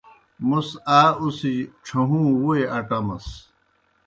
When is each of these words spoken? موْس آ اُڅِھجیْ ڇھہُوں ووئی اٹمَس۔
موْس 0.47 0.69
آ 0.99 1.01
اُڅِھجیْ 1.21 1.55
ڇھہُوں 1.85 2.27
ووئی 2.41 2.61
اٹمَس۔ 2.77 3.27